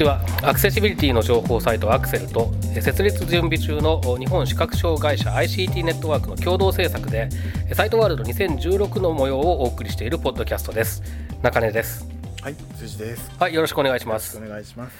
[0.00, 7.28] ちはアクセシビリティの情報サイトアクセルとえ設立準備中の日本視覚障害者 ICT ネットワークの共同制作で
[7.68, 11.02] えサイトワールド2016の模様をお送りしているポッドキャストです
[11.42, 12.08] 中根です
[12.40, 13.30] はい、辻です。
[13.38, 14.96] はいよろしくお願いしますお願いします。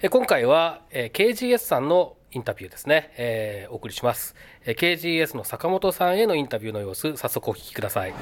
[0.00, 4.34] え今回はえ KGS さんのインタビューですね、えーお送りします。
[4.66, 8.12] え KGS の坂本さんへのインタビューの様子早速お聞きください。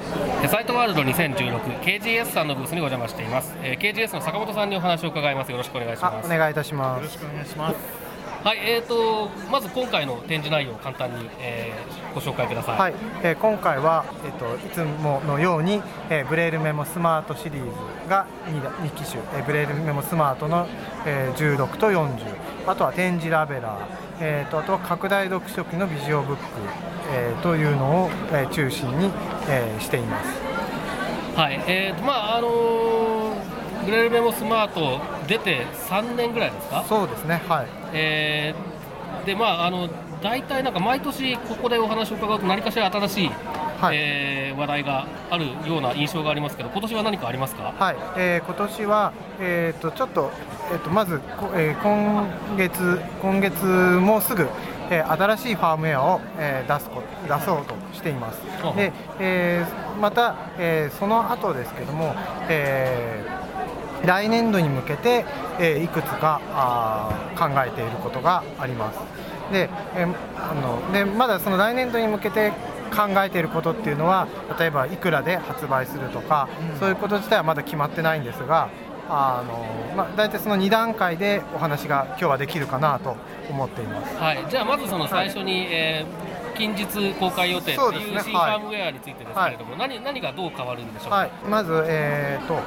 [0.42, 3.54] えサイトワールド 2016KGS さんのブースにお邪魔しています。
[3.62, 5.50] え KGS の坂本さんにお話を伺います。
[5.50, 6.26] よろしくお願いします。
[6.26, 7.12] お願いいたしまよろす。
[7.14, 8.03] しくお願いします。
[8.44, 12.78] はい、えー、とまず今回の展示内容を簡単に、えーご紹介ください。
[12.78, 20.68] はい、えー今回は、えっといつものように、えーブレイルメモスマートシリーズが 2, 2機種、えーブレイルメモスマートの、
[21.06, 22.10] えー16と40
[22.66, 23.80] あとは点字ラベラー、
[24.20, 26.42] えー、とあとは拡大読書機のビジオブック、
[27.14, 29.10] えーというのを、えー中心に、
[29.48, 30.28] えーしています。
[31.34, 33.13] はい、えーとまああのー
[33.84, 36.84] グレルメモスマート出て3年ぐらいですか？
[36.88, 39.88] そうですね、はい、えーでまああの
[40.22, 43.30] 大体なんか毎年ここでお話を伺うと何かしら新しい、
[43.80, 47.74] はいえー話題があるような印象がありますけど、今年は何かありますか？
[47.76, 50.30] はい、えー今年は、えー、とちょっと,、
[50.70, 54.46] えー、とまず、こえー今月今月もうすぐ、
[54.90, 58.76] えー新しいファームウェアを、えー出すこ出そうとしていますうん。
[58.76, 62.14] で、えーまた、えーその後ですけども、
[62.48, 63.43] えー
[64.06, 65.24] 来年度に向けて、
[65.58, 68.98] えーいくつかあー考えていることがあります。
[69.52, 72.52] で,、えーあのでまだその来年度に向けて
[72.94, 74.28] 考えていることっていうのは
[74.58, 76.48] 例えばいくらで発売するとか、
[76.78, 78.68] そういうこと自体はまだ決まってないんですが
[79.08, 83.16] あの、まあ、大体その2段階でお話が今日はできるかなと
[83.50, 84.16] 思っています。
[84.16, 86.23] はい、じゃあまずその最初に、えー
[86.56, 91.16] 近日公開予定ってそうですねいう新ファームウェアについてですけれども、何何がどう変わるんでしょうか？
[91.16, 92.62] はい、まず、えー、と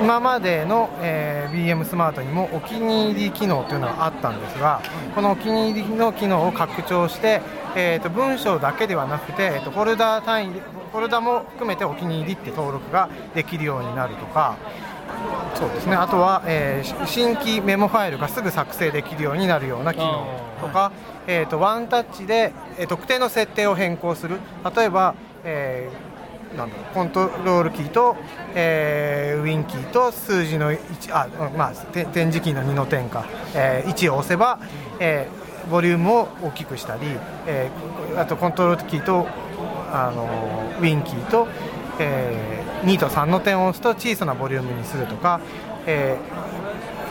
[0.00, 4.80] 今までの、えー BM スマートにもお気に入り機能というのがあったんですが、
[5.14, 7.42] このお気に入りの機能を拡張して、
[7.76, 14.56] えー、と文章だけではなくて、えーとフォルダ単位でフォルダも含めてお気に入りって登録ができるようになるとか。
[15.54, 15.94] そうですね。
[15.94, 20.26] あとは、えーし新規メモファイルがすぐ作成できるようになるような機能
[20.60, 20.92] とか、
[21.26, 24.38] えー、とワンタッチで、えー特定の設定を変更する。
[24.76, 28.16] 例えば、えーなんだろうコントロールキーと、
[28.54, 30.78] えーウィンキーと数字の1
[31.12, 34.58] あ、うんまあ、て点字キーの2の点か、えー1を押せば、
[34.98, 37.02] えーボリュームを大きくしたり、
[37.46, 39.26] えーあとコントロールキーと
[39.92, 40.28] あの
[40.80, 41.46] ウィンキーと、
[41.98, 45.40] えー2と3の点を押すと小さなボリュームにするとか、
[45.86, 46.62] えー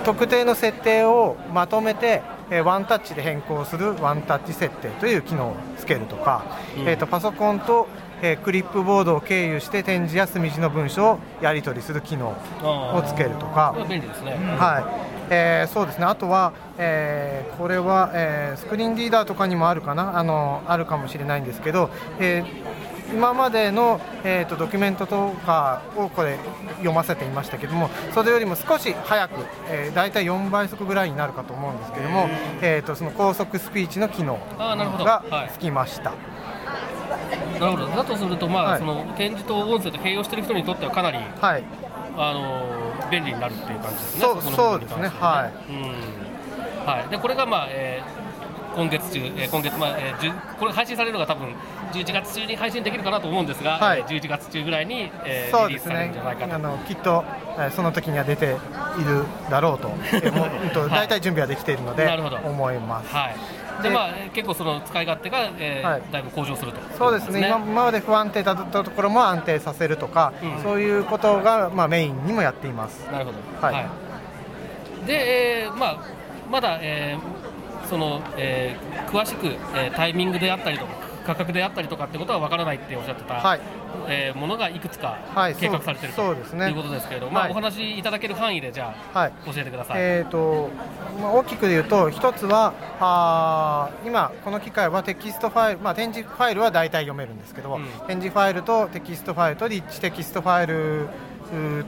[0.04, 6.44] 特定の設定をまとめて、えーワンタッチで変更するワンタッチ設定という機能をつけるとか、
[6.88, 7.88] えー、とパソコンと、
[8.24, 13.74] えークリップボードを経由して点字や墨字の文章をやり取りする機能をつけるとか。
[13.78, 14.31] は便利ですね。
[14.58, 15.12] はい。
[15.30, 16.06] えーそうですね。
[16.06, 20.18] あとは、えーこれは、えースクリーンリーダーとかにもあるかな？
[20.18, 22.72] あのあるかもしれないんですけど、えー
[23.14, 26.38] 今までの、えー、とドキュメントとかをこれ
[26.78, 32.30] 読ませていましたけどもそれよりも少し早く、えー、大体4倍速ぐらいになるかと思うんですけども、
[32.62, 36.14] えー、とその高速スピーチの機能がはいつきました。
[37.60, 37.88] なるほど。
[37.90, 41.64] だとするとまあ、はいその展示と音声と併用している人にとってはかなりはい
[42.18, 44.22] あの便利になるっていう感じですね。
[44.22, 46.86] そうそうですねはねうん。
[46.86, 47.10] はい。
[47.10, 48.21] でこれがまあ、えー
[48.76, 51.50] 今月中、えー今月まあ、えーじゅこれ配信されるのが多分
[51.94, 56.57] 11月中に配信できるかなと思うんですが、はいえー11月中ぐらいに、えーそうですねじゃないかとあ。
[56.57, 57.24] のきっと、
[57.57, 63.13] えーその時には出ているだろうと、 えーもう大体準備はできているのでなるほど思います。
[63.13, 63.36] はい。
[63.84, 66.80] ででまあえー結構その使い勝手が、えーはいだいぶ向上すると。
[66.98, 73.07] そうですね今今まで不安定だったところも安定させるとか、うんそういうことが、まあ、メインにもやっています。
[73.12, 73.38] なるほど。
[73.68, 73.86] はい
[75.06, 75.98] で、えーまあ
[76.50, 77.50] まだ、えー
[77.92, 80.92] その、えー詳しく、えータイミングであったりとか
[81.26, 83.62] 価格であったりとかってことは分からないっておっしゃってた、はい。
[84.08, 86.70] えーものがいくつかはい計画されてるとそうそうですね。
[86.70, 87.52] いうことですけれども、まあ、はい。
[87.52, 89.34] お話しいただける範囲でじゃあはい。
[89.46, 89.98] 教えてください。
[90.00, 90.70] えーと
[91.22, 97.86] まあ、大きく言うと、一つはあー今、この機械はテキストファイル、まあ、点字ファイルは大体読めるんですけど、うん。
[98.07, 101.10] 点字ファイルとテキストファイルとリッチテキストファイル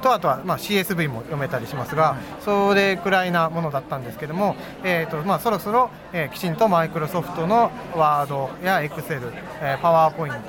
[0.02, 9.22] とあとは、まあ、CSV も読めたりしますが、それくらいなものだったんですけども、えーとまあ、そろそろ、えーきちんとマイクロソフトのワードやエクセル、
[9.62, 10.40] えーパワーポイント、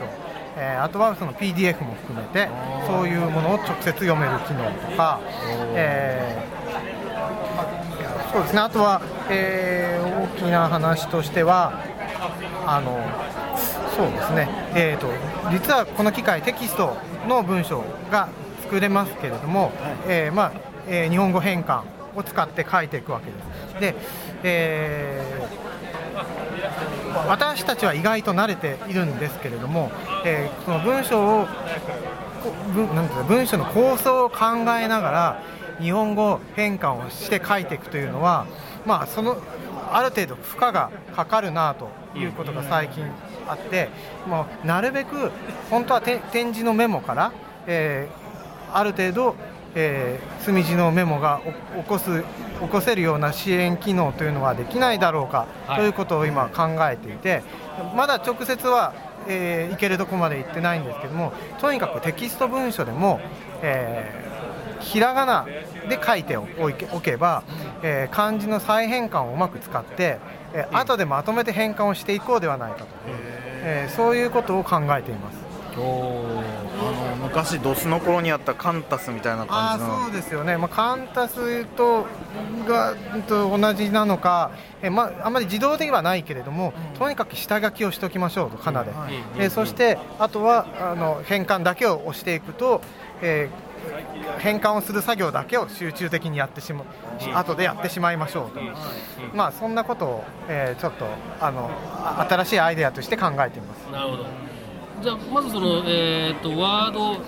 [0.56, 2.48] えーあとはその PDF も含めて
[2.86, 5.20] そういうものを直接読める機能とか、
[5.74, 6.54] えー
[8.32, 8.60] そうですね。
[8.62, 9.00] あとは、
[9.30, 11.80] えー大きな話としては
[12.66, 12.98] あの
[13.96, 15.06] そうですね、えー、と
[15.52, 16.96] 実はこの機械テキスト
[17.28, 18.28] の文章が
[18.64, 19.72] 作れますけれども、
[20.08, 20.52] えーまあ
[20.88, 21.82] えー日本語変換
[22.16, 23.32] を使って書いていくわけで
[23.70, 23.80] す。
[23.80, 23.94] で、
[24.42, 25.64] えー
[27.28, 29.90] 私たちは意外と慣れているんですけれども、
[30.24, 31.50] えーその文章をこ
[32.74, 34.36] 文なんていうの文章の構想を考
[34.78, 35.42] えながら
[35.80, 38.46] 日本語変換をして書いていくというのは、
[38.84, 39.36] まあ、その
[39.92, 41.88] ある程度負荷がかかるなと
[42.18, 43.04] いうことが最近
[43.48, 43.88] あって、
[44.26, 45.30] もうなるべく
[45.70, 47.32] 本当はて展示のメモから、
[47.66, 48.23] えー
[48.74, 49.34] ある程度、
[49.74, 51.40] えー墨字のメモが
[51.74, 52.22] お起こす
[52.60, 55.78] 起こせるような支援機能というのはできないだろうか、はい。
[55.78, 57.42] ということを今考えていて
[57.96, 58.92] まだ直接は、
[59.26, 63.20] えーいけるとこまで行ってないんですけどもとにかくテキスト文書でも、
[63.62, 64.34] えー
[64.80, 65.46] ひらがな
[65.88, 66.44] で書いてお
[66.76, 67.42] けおけば、
[67.82, 70.18] えー漢字の再変換をうまく使って、
[70.52, 72.86] えー後でまとめて変換をしていこうではないかと、
[73.62, 75.38] えーそういうことを考えています。
[76.88, 79.98] あの昔ドスの頃にあったカンタスみたいなあ感じの。
[79.98, 82.06] ーそうですよね、まあ、カンタスと
[82.66, 82.94] が
[83.28, 84.50] と同じなのか、
[84.82, 88.92] えまあ、あまり自動ではないけれども、とにかく下書きをしておきましょうと、かなで、
[89.38, 92.80] えそしてあとはあの変換だけを押していくと、
[93.22, 93.74] えー
[94.38, 96.84] 変換をする作業だけを集中的にやってしまう、
[97.34, 98.60] 後でやってしまいましょうと、
[99.34, 101.06] まあ、そんなことを、えーちょっと
[101.40, 103.90] あのあ新しいアイデアとして考えています。
[103.92, 104.43] なるほど
[105.02, 107.20] じゃあまずその、えー、とワード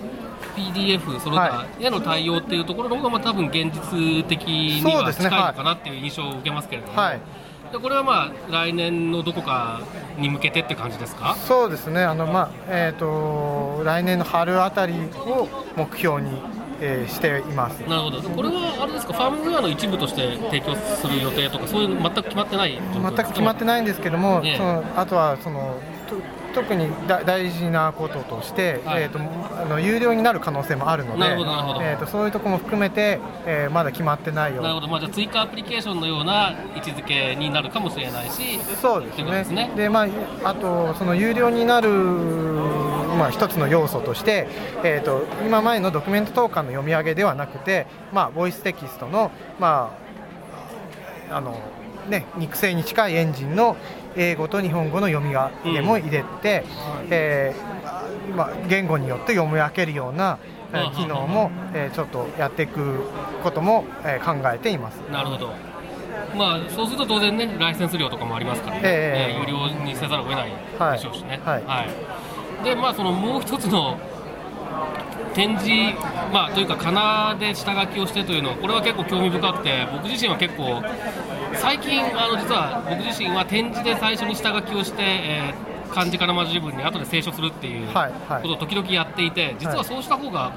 [0.57, 7.21] PDF その他への対応っていうところの方がまあ多分現実的には近いのかなっていう印象を受けますけれども、はい。
[7.73, 9.83] でこれはまあ来年のどこか
[10.19, 11.35] に向けてって感じですか？
[11.35, 14.95] そうですね、あのまあえー、と来年の春あたり
[15.27, 16.31] を目標に、
[16.81, 17.81] えーしています。
[17.89, 18.23] なるほど。
[18.23, 19.13] これはあれですか？
[19.15, 24.57] ファームウェアの一部として提供する予定とかそういうの全く決まってない全く決まってないんですけども、ええ。
[24.57, 26.17] そのあとはそのと
[26.57, 29.03] 特にだ大事なこととして、はい。
[29.03, 31.83] えー、とあの有料になる可能性もあるのでなるほどなるほど。
[31.83, 34.69] えー、とそういうところも含めて、えーまだ決まってないような。
[34.71, 39.89] るほど、まあ、じゃあ追加アプリケーションのような位置づけになるかもしれないしそうですということですね。
[39.91, 40.07] ま
[40.45, 44.49] あ、あと、その有料になる、まあ、一つの要素として、
[44.83, 50.07] えー、と今前のドキュメント投函の読み上げではなくて、まあ、ボイステキストの、まあ
[51.29, 51.61] あの
[52.09, 53.77] ね、肉声に近いエンジンの
[54.17, 56.65] 英語と日本語の読み上げも入れて、
[57.11, 60.39] えーまあ、言語によって読み分けるような、
[60.97, 63.01] 機能も、えーちょっとやっていく
[63.43, 64.97] ことも、えー考えています。
[65.11, 65.77] なるほど。
[66.37, 69.41] まあ、そうすると当然ね、ライセンス料とかもありますからね、えええー。
[69.41, 71.41] 有料にせざるを得ないでしょうしね。
[71.45, 71.63] はい。
[72.63, 72.65] い。
[72.65, 73.99] で、まあ、そのもう一つの
[75.35, 75.71] 展示、
[76.33, 80.83] まあ、というか、かなで下書きをしてというのは、これは結構興味深くて、僕自身は結構、
[81.61, 87.95] 最近、あの実は僕自身は展示で最初に下書きをして、えー漢字かなまじ文に後で清書するっていうこ
[88.43, 90.53] とを時々やっていて、実はそうした方が、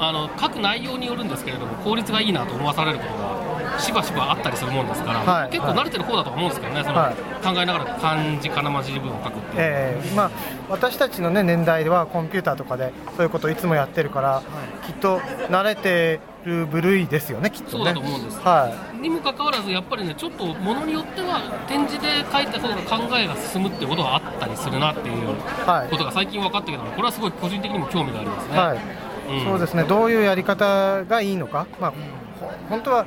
[0.00, 3.47] あの書く内容によるんですけれども効率がいいなと思わされることが
[3.78, 5.50] しばしばあったりするもんですから、はい。
[5.50, 7.14] 結構慣れてる方だと思うんですけどね、そのはい。
[7.14, 10.30] 考えながら漢字かなまじ文を書くっていう、えーまあ、
[10.68, 14.42] 私たちの、ね、年代ではコンピューターとかでそういうことをいつもやってるから、
[14.86, 15.18] きっと
[15.48, 17.70] 慣れてる部類ですよね、きっとね。
[17.70, 18.38] そうだと思うんです。
[18.40, 18.70] は
[19.00, 25.28] にもかかわらず、やっぱりね、ちょっとものによっては、展示で書いた方が考えが進むっていうことがあったりするなっていう
[25.66, 25.88] はい。
[25.88, 28.58] ことが最近分かってきたので、これはすごい個人的にも興味がありますね。
[28.58, 28.78] はい。
[28.78, 31.92] うんそうですね、どういうやり方がいいのか、まあ、
[32.40, 33.04] ほ本当は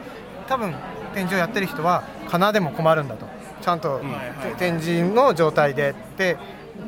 [0.52, 0.76] 多分
[1.14, 3.26] 展示をやってる人は、かなでも困るんだと、
[3.62, 4.02] ちゃんと、
[4.50, 6.38] て展示の状態でって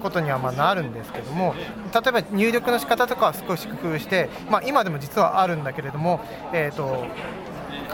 [0.01, 1.55] ことにはまあなるんですけども、
[1.93, 6.20] 例えば入力の仕方とかは少し工夫して、まあ、今でも実はあるんだけれども、
[6.51, 7.05] えーと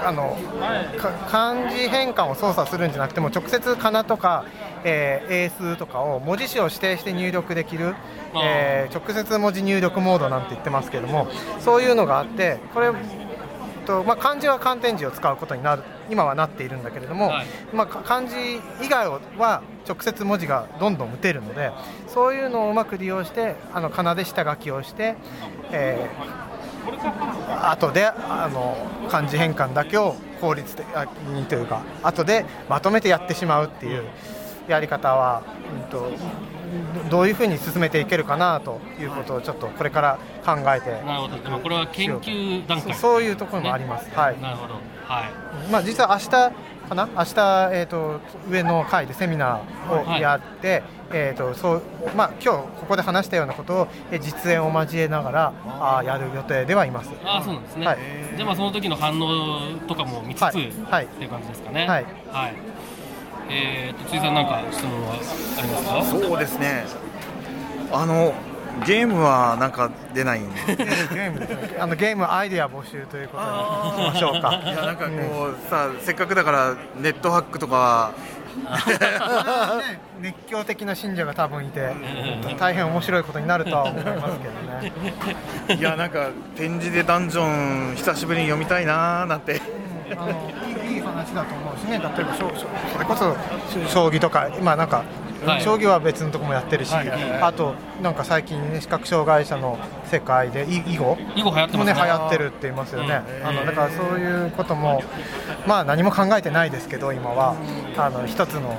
[0.01, 0.37] あの
[0.97, 4.45] か漢字変換を操作するんじゃなくても直接かなとか、
[4.85, 7.95] えー英数とかを文字詞を指定して入力できる、
[8.41, 11.27] えー直接文字入力モードなんて言ってますけども
[11.59, 12.91] そういうのがあってこれ
[13.89, 15.81] とまあ、漢字は漢点字を使うことになる
[16.11, 17.47] 今はなっているんだけれども、はい。
[17.73, 18.35] まあ、か漢字
[18.85, 21.71] 以外は直接文字がどんどん打てるので
[22.07, 25.15] そういうのをうまく利用してあの仮名で下書きをして、
[25.71, 28.77] えー、後であの
[29.09, 30.85] 漢字変換だけを効率的
[31.33, 34.03] にというか後でまとめてやってしまうっていう
[34.67, 35.41] やり方は、
[35.83, 36.11] うん、と
[37.09, 41.37] どういうふうに進めていけるかなということをちょっとこれから考えてなるほど。
[41.37, 42.93] でもこれは研究段階。
[42.93, 44.39] そうそういうところもあります、はい。
[44.39, 44.75] なるほど。
[45.05, 45.25] は
[45.67, 45.71] い。
[45.71, 46.51] まあ、実は明日か
[46.95, 47.07] な？
[47.15, 51.81] 明日、えー、と上の会でセミナーをやって、えーとそう
[52.15, 56.05] まあ今日ここで話したようなことをえー実演を交えながらあー。
[56.05, 57.11] やる予定ではいます。
[57.23, 57.97] ああそうなんですね、はい。
[58.37, 60.71] でまあその時の反応とかも見つつ、はい。
[60.89, 61.05] はい。
[61.05, 61.87] っていう感じですかね。
[61.87, 62.05] はい。
[62.31, 62.53] はい
[63.49, 66.19] えー、と辻さんなんか質問はありますか？
[66.19, 66.85] そうですね。
[67.91, 68.33] あの
[68.85, 70.55] ゲームはなんか出ないんで。
[70.67, 71.47] ゲーム
[71.79, 74.61] あのゲームアイデア募集ということにしましょうか。
[74.63, 78.13] いやなんかこうさせっかくだからネットハックとか
[78.55, 81.91] ね熱狂的な信者が多分いて
[82.59, 84.53] 大変面白いことになるとは思いますけど
[85.73, 85.79] ね。
[85.79, 89.61] いやなんか展示でダンジョン久しぶりに読みたいなーなんて。
[90.11, 90.78] あのいいいい
[91.11, 92.43] 話だと思うしね、例えばそ
[92.99, 95.03] れこそし将棋とか、今なんか、
[95.45, 95.61] はい。
[95.61, 101.17] 将棋は別のとこもやってるし、あとなんか最近ね視覚障害者の世界でい囲碁。
[101.35, 103.21] 囲碁流行ってもね流行ってるって言いますよね。
[103.41, 103.47] うん。
[103.47, 105.01] あのだからそういうことも
[105.65, 107.55] まあ何も考えてないですけど今は。
[107.97, 108.75] あの一つのこ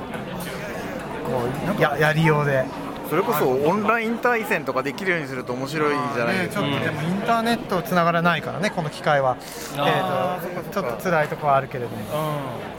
[1.79, 2.65] うややりようで。
[3.11, 9.37] それこそオンライン対戦とかできるようにすると面白いじゃないねですか、ちょっとでもインターネットつながらないからねこの機会は、
[9.77, 11.97] あえーとちょっと辛いところはあるけれども。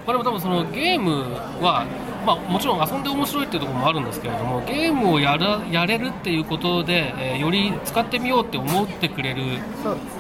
[0.06, 1.86] これも多分そのゲームは、
[2.26, 9.42] まあ、もちろん遊んで面白いっていうところもあるんですけれどもゲームをやらやれるっていうことで、えーより使ってみようって思ってくれる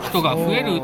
[0.03, 0.81] 人が増える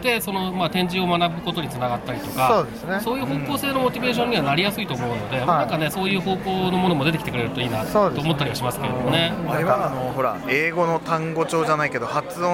[0.00, 3.00] でその、まあ、展示を学ぶことにつながったりとかそうですね。
[3.02, 9.32] そういう方向性のモチベーションにはなりやすいと思うので、まあなんかね、そういう方向のものも出てきてくれるといいなとそうですね思ったりはしますけれどもね。
[9.48, 12.50] あれはあのほら英語の単語帳じゃないけど発音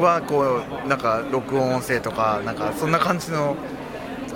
[0.00, 3.56] はこうなんか録音音声とかなんかそんな感じの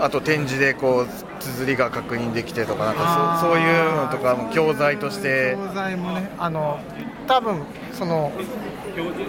[0.01, 5.57] あと展示でこう綴りが確認できてとかなんかそそういうのとかも教材として。
[5.57, 6.81] 教材もねあの
[7.31, 8.33] 多分その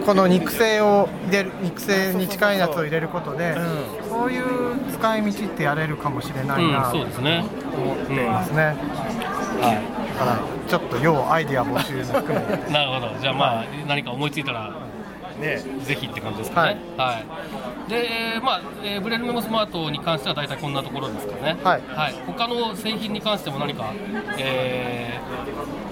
[0.08, 3.56] この肉声を入れる肉声に近いやつを入れることで、
[4.10, 4.44] そういう
[4.92, 7.06] 使い道ってやれるかもしれないなうん、と思。
[7.06, 8.76] っていますね、
[9.62, 9.78] は
[10.18, 12.74] だからちょっと要アイデア募集も含めてい。
[12.74, 13.22] なるほど。
[13.22, 14.74] じゃあまあ何か思いついたら
[15.42, 16.78] ねぜひって感じですかね。
[16.98, 17.20] は
[17.88, 17.90] い。
[17.90, 21.58] で、えーまあ、えーブレルメモスマートに関しては大体こんなところですかね。
[21.64, 21.82] はい
[22.28, 23.92] 他の製品に関しても何か、
[24.38, 25.20] え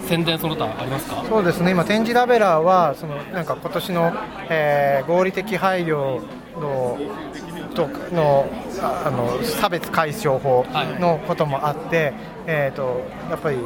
[0.06, 1.24] ー宣伝その他ありますか？
[1.30, 4.14] そうですね今展示ラベラーはそのなんか今年の、
[4.50, 6.22] えー合理的配慮
[6.60, 6.98] の
[7.76, 8.48] との
[8.82, 10.66] ああの差別解消法
[11.00, 12.14] のこともあって、
[12.48, 13.58] えー、とやっぱり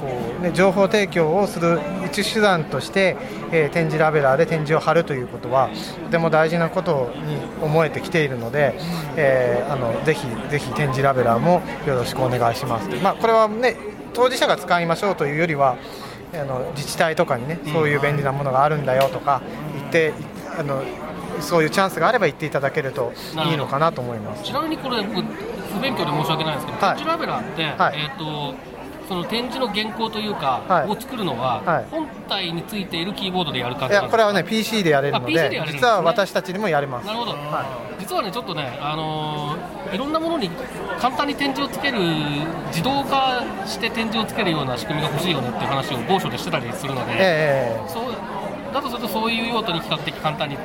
[0.00, 0.08] こ
[0.40, 3.16] う、ね、情報提供をする一手段として、
[3.52, 5.70] えー展示ラベラーで展示を貼るということは
[6.04, 8.74] とても大事なことに思えてきているので、
[9.16, 12.88] えーあのぜひぜひ展示ラベラーもよろしくお願いします。
[13.02, 13.76] まあ、これはね
[14.14, 15.76] 当事者が使いましょうというよりは
[16.34, 19.42] あの自治体とかにねそういう便利なものがあるんだよとか
[19.74, 20.12] 言って
[20.58, 20.82] あの
[21.40, 23.12] そういうチャンスがあれば言っていただけると
[23.50, 24.44] いいのかなと思います。
[24.44, 28.54] ちなみにこれ僕不勉強で申し訳ないんですけど、はい展示ラベラーって、はいえっ、と
[29.10, 30.88] その展示の原稿というか、はい。
[30.88, 31.86] を作るのは、はい。
[31.90, 37.06] 本体についているキーボードでやる感いじですかやこれはね PC でやれるのでねで実は私たちにもやれます。
[37.06, 37.66] なるほど、は
[37.98, 40.48] 実はね、ちょっとね、あのーいろんなものに
[41.00, 41.98] 簡単に展示をつける、
[42.68, 48.14] 自動化して展示をつけるような仕組みが欲しいよねっていう話を某所でしてたりするので、ええそう
[48.72, 50.56] だとすると、そういう用途に比較的簡単に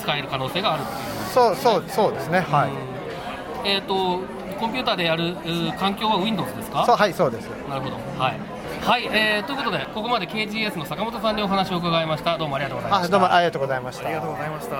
[0.00, 1.32] 使える可能性があるっていう。
[1.32, 2.40] そうそうそうですね。
[2.40, 4.18] はい、えっ、と、
[4.54, 5.34] コンピューターでやる
[5.78, 6.84] 環境は Windows ですか？
[6.86, 7.96] そうはいそうですなるほど。
[8.18, 8.40] はい。
[8.80, 12.36] はい、えーということで、ここまで KGS の坂本さんにお話を伺いました。
[12.36, 13.06] どうもありがとうございました。
[13.06, 14.76] あどうもありがとうございましたありがとうございました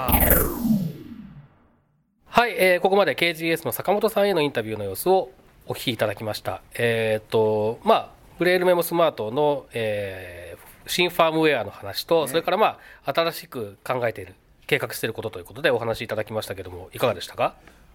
[2.27, 5.31] はい、えーここまで KGS の坂本さんへのインタビューの様子を
[5.67, 6.61] お聞きいただきました。
[6.77, 12.77] えっ、と、まあ、ブレールメモスマートの、えー新ファームウェアの話と、それからま
[13.07, 14.35] あ、新しく考えている、
[14.67, 17.55] 計画していることということでお話しいただきましたけども、いかがでしたか？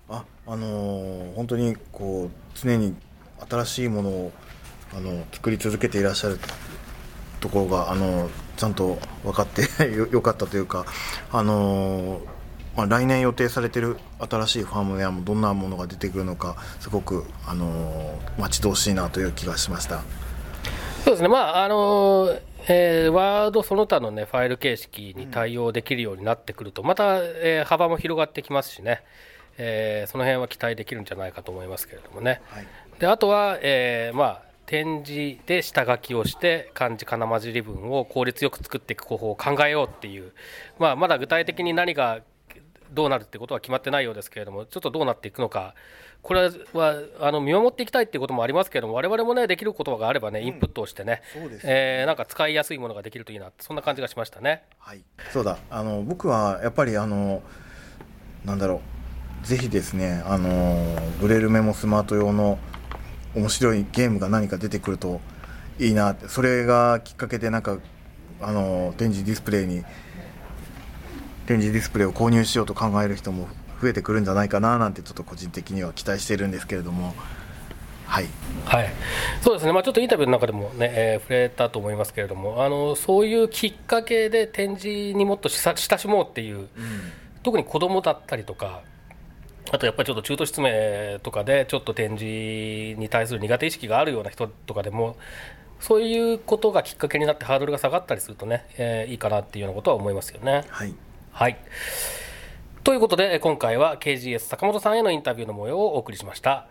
[0.09, 2.95] ああのー本当にこう常に
[3.49, 4.31] 新しいものを
[4.93, 6.39] あの作り続けていらっしゃる
[7.39, 9.61] ところがあのちゃんと分かって
[10.11, 10.85] よかったというか、
[11.31, 12.19] あのー
[12.75, 20.01] まあ、来年予定されている新しいファームウェアもどんなものが出てくるのかすごく、あのー待ち遠しいなという気がしました。
[21.05, 22.37] そうですね、まああの
[22.67, 29.01] えー、ワードその他の、ね、ファイル形式に対応できるようになってくると、また、えー、幅も広がってきますしね、
[29.61, 32.41] えー、その辺は期待できるんじゃないかと思いますけれどもね。
[32.45, 40.31] はい、であとは、えーまあ、点字で下書きをして漢字かなまじり文を効率よく作っていく方法を考えようっていう、
[40.79, 42.21] まあ、まだ具体的に何が
[42.91, 45.75] どうなるってことは決まってないようですけれどもちょっとどうなっていくのか。
[46.21, 54.63] これはあの見守っていきたいっていうこともありますけれども我々もねできることがあればねインプットをしてね,、うん、ねえー、なんか使いやすいものができるといいなそんな感じがしましたね。
[54.79, 55.57] はい、そうだ。
[55.69, 57.41] あの僕はやっぱりあの
[58.43, 58.98] なんだろう
[59.43, 60.83] ぜひですねあの
[61.19, 62.59] ブレルメモスマート用の
[63.35, 65.21] 面白いゲームが何か出てくると
[65.79, 67.77] いいなってそれがきっかけでなんか
[68.41, 69.83] あの展示ディスプレイに
[71.45, 73.47] 展示ディスプレイを購入しようと考える人も
[73.81, 77.13] 増えてくるんじゃないかななんてちょっと個人的には期待しているんですけれども。
[78.05, 78.25] はい、
[78.65, 78.89] はい、
[79.39, 86.67] そうですね、まあ、ちょっとインタビューの中でもね、えー、触れたと思いますけれども、あのそういうきっかけで展示にもっと親しもうっていう、うん、
[87.43, 88.81] 特に子どもだったりとか、
[89.71, 95.15] あとやっぱりちょっと中途失明とかで、ちょっと展示に対する苦手意識があるような人とかでも、
[95.79, 100.65] そういうことがきっかけになってハードルが下がったりするとね、えー、いいかなっていうようなことは思いますよね。
[100.69, 100.93] はい、
[101.31, 101.57] はい。
[102.83, 106.67] ということで今回は KGS 坂本さんへのインタビューの模様をお送りしました。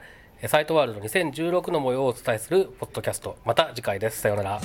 [0.47, 3.37] サイトワールド2016の模様をお伝えするポッドキャスト。
[3.45, 4.21] また次回です。
[4.21, 4.61] さようなら